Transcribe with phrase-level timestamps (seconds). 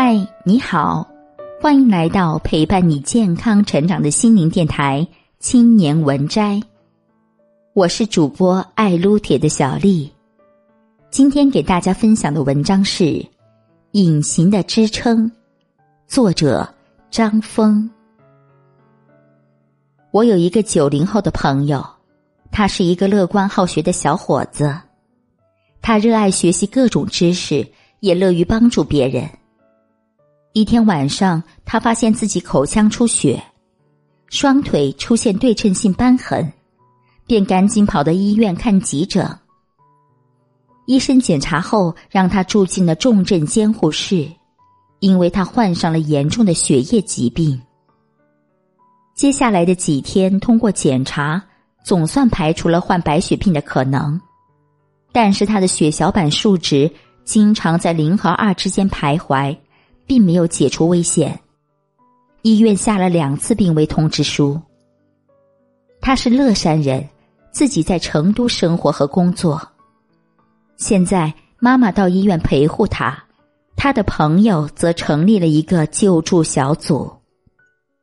[0.00, 1.04] 嗨，你好，
[1.60, 5.04] 欢迎来到陪伴你健康成长的心灵电台
[5.40, 6.54] 《青年文摘》。
[7.74, 10.08] 我是主播爱撸铁的小丽，
[11.10, 13.04] 今天给大家分享的文章是
[13.90, 15.26] 《隐形的支撑》，
[16.06, 16.72] 作者
[17.10, 17.90] 张峰。
[20.12, 21.84] 我有一个九零后的朋友，
[22.52, 24.72] 他是一个乐观好学的小伙子，
[25.82, 27.66] 他热爱学习各种知识，
[27.98, 29.28] 也乐于帮助别人。
[30.58, 33.40] 一天晚上，他发现自己口腔出血，
[34.28, 36.52] 双腿出现对称性瘢痕，
[37.28, 39.24] 便赶紧跑到医院看急诊。
[40.86, 44.28] 医生检查后，让他住进了重症监护室，
[44.98, 47.62] 因为他患上了严重的血液疾病。
[49.14, 51.40] 接下来的几天，通过检查，
[51.84, 54.20] 总算排除了患白血病的可能，
[55.12, 56.90] 但是他的血小板数值
[57.24, 59.56] 经常在零和二之间徘徊，
[60.08, 61.38] 并没有解除危险。
[62.42, 64.60] 医院下了两次病危通知书。
[66.00, 67.08] 他是乐山人，
[67.52, 69.60] 自己在成都生活和工作。
[70.76, 73.22] 现在妈妈到医院陪护他，
[73.76, 77.12] 他的朋友则成立了一个救助小组。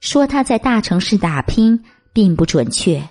[0.00, 3.02] 说他在大城市打拼并不准确，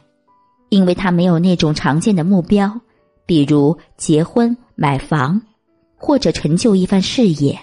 [0.69, 2.79] 因为他没有那种常见的目标，
[3.25, 5.41] 比如结婚、买房，
[5.97, 7.59] 或者成就一番事业。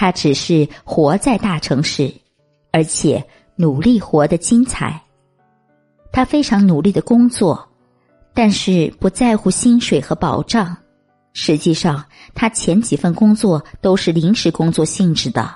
[0.00, 2.14] 他只是活在大城市，
[2.70, 5.02] 而且努力活得精彩。
[6.12, 7.68] 他非常努力的工作，
[8.32, 10.76] 但是不在乎薪水和保障。
[11.32, 15.52] 实际上，他前几份工作都是临时工作性质的。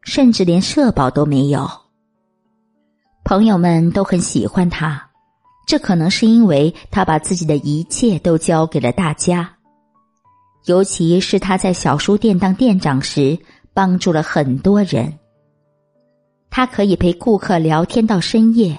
[0.00, 1.70] 甚至连社保都没有。
[3.22, 5.10] 朋友们都很喜欢他，
[5.66, 9.50] 这可能是因为他把自己的一切都交给了大家。
[10.66, 13.38] 尤其是他在小书店当店长时，
[13.74, 15.12] 帮助了很多人。
[16.48, 18.78] 他可以陪顾客聊天到深夜，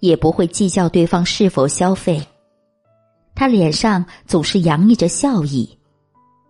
[0.00, 2.20] 也不会计较对方是否消费。
[3.36, 5.78] 他脸上总是洋溢着笑意，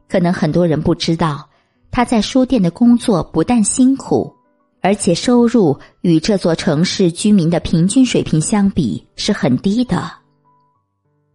[0.09, 1.49] 可能很多人不知道。
[1.91, 4.35] 他在书店的工作不但辛苦，
[4.81, 10.11] 而且收入与这座城市居民的平均水平相比是很低的。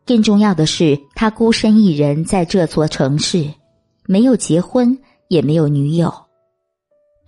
[0.05, 3.47] 更重要的是，他孤身一人在这座城市，
[4.05, 4.97] 没有结婚，
[5.29, 6.13] 也没有女友。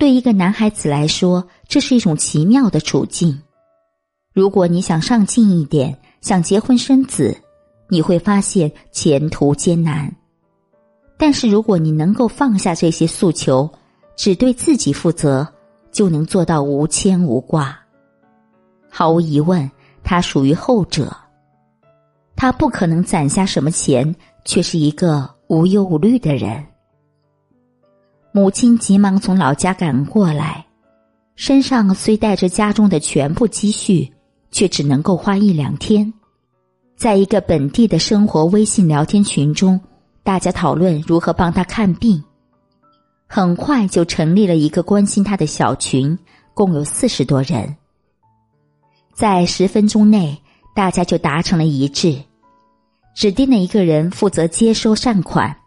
[0.01, 3.39] 对一个男孩子来说，这是一种奇妙的处境。
[4.33, 7.37] 如果你想上进一点，想结婚生子，
[7.87, 10.11] 你会发现前途艰难。
[11.19, 13.69] 但是，如果你能够放下这些诉求，
[14.15, 15.47] 只对自己负责，
[15.91, 17.79] 就能做到无牵无挂。
[18.89, 19.69] 毫无疑问，
[20.03, 21.15] 他属于后者。
[22.35, 26.65] 他不可能攒下什么钱，却是一个无忧无虑的人。
[28.31, 30.65] 母亲急忙从老家赶过来，
[31.35, 34.11] 身上虽带着家中的全部积蓄，
[34.51, 36.13] 却只能够花一两天。
[36.95, 39.79] 在一个本地的生活微信聊天群中。
[40.23, 42.23] 大家讨论如何帮他看病，
[43.25, 46.15] 很快就成立了一个关心他的小群，
[46.53, 47.75] 共有四十多人。
[49.15, 50.39] 在十分钟内，
[50.75, 52.15] 大家就达成了一致，
[53.15, 55.57] 指定了一个人负责接收善款，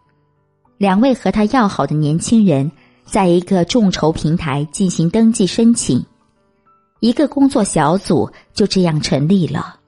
[0.79, 2.71] 两位和他要好的年轻人
[3.05, 6.05] 在一个众筹平台进行登记申请，
[7.01, 9.79] 一个工作小组就这样成立了。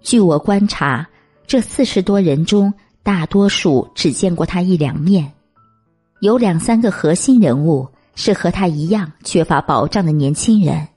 [0.00, 1.08] 据我观察，
[1.46, 2.72] 这四十多人中。
[3.04, 5.30] 大多数只见过他一两面，
[6.20, 10.88] 有两三个核心人物是和他一样缺乏保障的年轻人，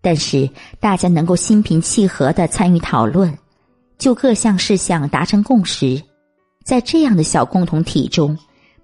[0.00, 0.48] 但是
[0.78, 3.36] 大家能够心平气和的参与讨论，
[3.98, 6.00] 就各项事项达成共识，
[6.66, 8.36] 在这样的小共同体中，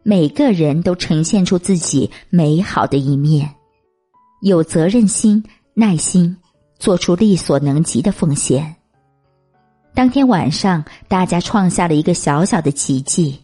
[0.04, 3.52] 每个人都呈现出自己美好的一面，
[4.40, 5.42] 有责任心、
[5.74, 6.36] 耐心，
[6.78, 8.72] 做出力所能及的奉献。
[9.94, 13.42] 当天晚上，大家创下了一个小小的奇迹：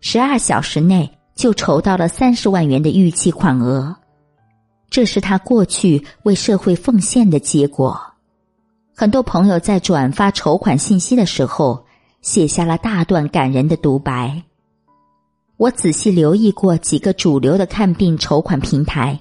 [0.00, 3.94] 十二小时内就筹到了三十万元的预期款额。
[4.88, 8.00] 这是他过去为社会奉献的结果。
[8.94, 11.84] 很多朋友在转发筹款信息的时候，
[12.26, 14.42] 写下了大段感人的独白。
[15.58, 19.16] 我仔细留意过几个主流的看病筹款平台，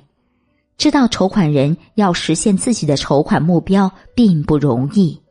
[0.76, 5.22] 知道筹款人要实现自己的筹款目标并不容易。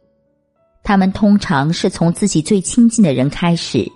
[0.85, 3.91] 他们通常是从自己最亲近的人开始，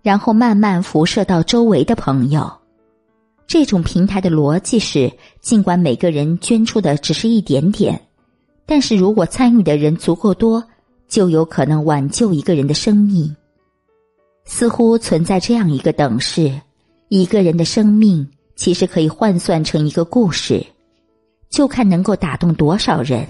[0.00, 2.50] 然后慢慢辐射到周围的朋友。
[3.46, 5.12] 这种平台的逻辑是：
[5.42, 8.00] 尽管每个人捐出的只是一点点，
[8.64, 10.64] 但是如果参与的人足够多，
[11.14, 13.36] 就有可能挽救一个人的生命。
[14.44, 16.60] 似乎存在这样一个等式：
[17.08, 20.66] 一个人的生命其实可以换算成一个故事，
[21.48, 23.28] 就看能够打动多少人。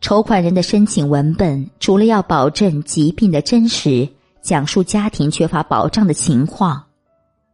[0.00, 4.08] 筹款人的申请文本除了要保证疾病的真实，
[4.40, 6.82] 讲述家庭缺乏保障的情况，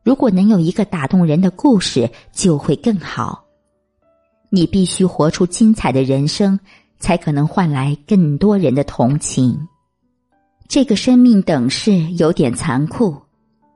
[0.05, 3.45] 如果能有一个打动人的故事，就会更好。
[4.51, 6.61] 你必须活出精彩的人生，
[6.99, 9.69] 才可能换来更多人的同情。
[10.69, 13.17] 这个生命等式有点残酷，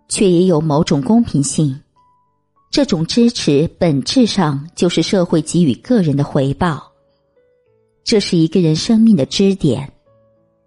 [0.09, 1.79] 却也有某种公平性。
[2.71, 6.91] 这种支持本质上就是社会给予个人的回报。
[8.05, 9.93] 这是一个人生命的支点，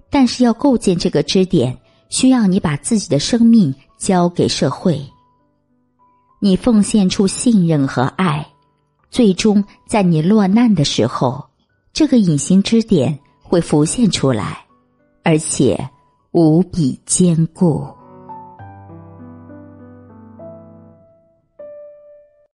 [0.10, 1.78] 但是要构建这个支点，
[2.10, 5.02] 需要你把自己的生命交给社会。
[6.40, 8.48] 你奉献出信任和爱，
[9.10, 11.44] 最终在你落难的时候，
[11.96, 14.64] 这个隐形支点会浮现出来，
[15.24, 15.90] 而且。
[16.38, 17.88] 无比坚固。